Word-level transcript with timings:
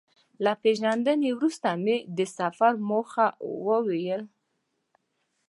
له 0.43 0.51
پېژندنې 0.61 1.29
وروسته 1.37 1.69
مې 1.83 1.97
د 2.17 2.19
سفر 2.37 2.73
موخه 2.89 3.27
وویل. 3.67 4.21